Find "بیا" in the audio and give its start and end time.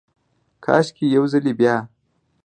1.59-1.75